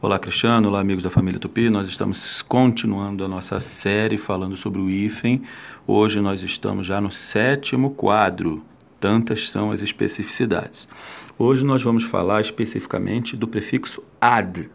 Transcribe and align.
Olá, 0.00 0.16
Cristiano. 0.16 0.68
Olá, 0.68 0.78
amigos 0.78 1.02
da 1.02 1.10
família 1.10 1.40
Tupi. 1.40 1.68
Nós 1.68 1.88
estamos 1.88 2.40
continuando 2.42 3.24
a 3.24 3.28
nossa 3.28 3.58
série 3.58 4.16
falando 4.16 4.56
sobre 4.56 4.80
o 4.80 4.88
hífen. 4.88 5.42
Hoje 5.84 6.20
nós 6.20 6.40
estamos 6.40 6.86
já 6.86 7.00
no 7.00 7.10
sétimo 7.10 7.90
quadro. 7.90 8.62
Tantas 9.00 9.50
são 9.50 9.72
as 9.72 9.82
especificidades. 9.82 10.86
Hoje 11.36 11.64
nós 11.64 11.82
vamos 11.82 12.04
falar 12.04 12.40
especificamente 12.40 13.36
do 13.36 13.48
prefixo 13.48 14.00
ad, 14.20 14.70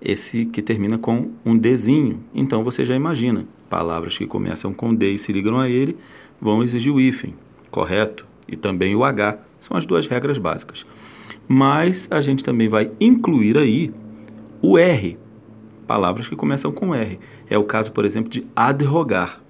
esse 0.00 0.44
que 0.46 0.60
termina 0.60 0.98
com 0.98 1.30
um 1.46 1.56
Dzinho. 1.56 2.24
Então 2.34 2.64
você 2.64 2.84
já 2.84 2.96
imagina, 2.96 3.46
palavras 3.70 4.18
que 4.18 4.26
começam 4.26 4.74
com 4.74 4.92
D 4.92 5.12
e 5.12 5.18
se 5.18 5.32
ligam 5.32 5.60
a 5.60 5.68
ele 5.68 5.96
vão 6.40 6.64
exigir 6.64 6.92
o 6.92 7.00
hífen, 7.00 7.36
correto? 7.70 8.26
E 8.48 8.56
também 8.56 8.96
o 8.96 9.04
H. 9.04 9.38
São 9.60 9.76
as 9.76 9.86
duas 9.86 10.08
regras 10.08 10.36
básicas. 10.36 10.84
Mas 11.46 12.08
a 12.10 12.20
gente 12.20 12.42
também 12.42 12.68
vai 12.68 12.90
incluir 13.00 13.56
aí 13.56 13.94
o 14.62 14.78
R, 14.78 15.18
palavras 15.88 16.28
que 16.28 16.36
começam 16.36 16.70
com 16.70 16.94
R. 16.94 17.18
É 17.50 17.58
o 17.58 17.64
caso, 17.64 17.90
por 17.90 18.04
exemplo, 18.04 18.30
de 18.30 18.46
adrogar. 18.54 19.42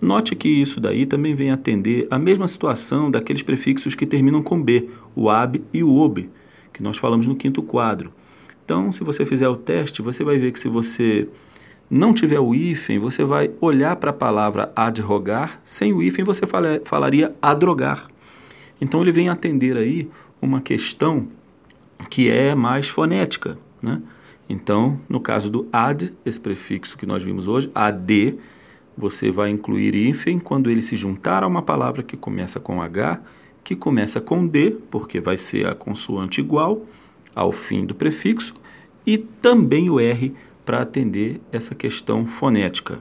Note 0.00 0.36
que 0.36 0.48
isso 0.48 0.80
daí 0.80 1.06
também 1.06 1.34
vem 1.34 1.50
atender 1.50 2.06
a 2.10 2.18
mesma 2.18 2.46
situação 2.46 3.10
daqueles 3.10 3.42
prefixos 3.42 3.94
que 3.94 4.06
terminam 4.06 4.42
com 4.42 4.62
B, 4.62 4.88
o 5.14 5.28
ab 5.28 5.62
e 5.72 5.82
o 5.82 5.96
ob, 5.96 6.30
que 6.72 6.82
nós 6.82 6.96
falamos 6.96 7.26
no 7.26 7.34
quinto 7.34 7.62
quadro. 7.62 8.12
Então, 8.64 8.92
se 8.92 9.02
você 9.02 9.26
fizer 9.26 9.48
o 9.48 9.56
teste, 9.56 10.00
você 10.00 10.22
vai 10.22 10.38
ver 10.38 10.52
que 10.52 10.58
se 10.58 10.68
você 10.68 11.28
não 11.90 12.14
tiver 12.14 12.40
o 12.40 12.54
hífen, 12.54 12.98
você 12.98 13.24
vai 13.24 13.50
olhar 13.60 13.96
para 13.96 14.10
a 14.10 14.14
palavra 14.14 14.72
adrogar, 14.74 15.60
sem 15.64 15.92
o 15.92 16.02
hífen 16.02 16.24
você 16.24 16.44
falaria 16.84 17.34
adrogar. 17.42 18.06
Então, 18.80 19.02
ele 19.02 19.12
vem 19.12 19.28
atender 19.28 19.76
aí 19.76 20.08
uma 20.40 20.60
questão 20.60 21.28
que 22.08 22.30
é 22.30 22.54
mais 22.54 22.88
fonética, 22.88 23.58
né? 23.82 24.00
Então, 24.48 25.00
no 25.08 25.20
caso 25.20 25.50
do 25.50 25.66
ad, 25.72 26.12
esse 26.24 26.40
prefixo 26.40 26.98
que 26.98 27.06
nós 27.06 27.22
vimos 27.22 27.48
hoje, 27.48 27.70
ad, 27.74 28.38
você 28.96 29.30
vai 29.30 29.50
incluir 29.50 29.94
hífen 29.94 30.38
quando 30.38 30.70
ele 30.70 30.82
se 30.82 30.96
juntar 30.96 31.42
a 31.42 31.46
uma 31.46 31.62
palavra 31.62 32.02
que 32.02 32.16
começa 32.16 32.60
com 32.60 32.80
H, 32.80 33.20
que 33.62 33.74
começa 33.74 34.20
com 34.20 34.46
D, 34.46 34.76
porque 34.90 35.20
vai 35.20 35.36
ser 35.36 35.66
a 35.66 35.74
consoante 35.74 36.40
igual 36.40 36.82
ao 37.34 37.50
fim 37.50 37.84
do 37.84 37.94
prefixo, 37.94 38.54
e 39.06 39.18
também 39.18 39.90
o 39.90 39.98
R 39.98 40.32
para 40.64 40.82
atender 40.82 41.40
essa 41.50 41.74
questão 41.74 42.26
fonética. 42.26 43.00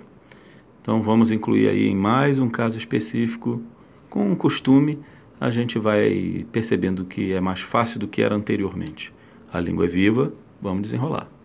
Então 0.82 1.02
vamos 1.02 1.32
incluir 1.32 1.70
aí 1.70 1.88
em 1.88 1.96
mais 1.96 2.40
um 2.40 2.50
caso 2.50 2.78
específico, 2.78 3.62
com 4.10 4.32
um 4.32 4.36
costume, 4.36 5.00
a 5.40 5.50
gente 5.50 5.78
vai 5.78 6.46
percebendo 6.52 7.06
que 7.06 7.34
é 7.34 7.40
mais 7.40 7.62
fácil 7.62 8.00
do 8.00 8.08
que 8.08 8.22
era 8.22 8.36
anteriormente. 8.36 9.14
A 9.52 9.60
língua 9.60 9.86
é 9.86 9.88
viva, 9.88 10.34
vamos 10.64 10.84
desenrolar. 10.84 11.43